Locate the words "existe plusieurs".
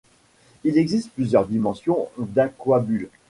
0.79-1.45